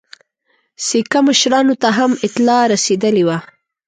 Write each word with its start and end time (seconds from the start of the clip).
سیکه 0.85 1.19
مشرانو 1.27 1.75
ته 1.81 1.89
هم 1.97 2.11
اطلاع 2.25 2.63
رسېدلې 2.73 3.23
وه. 3.27 3.37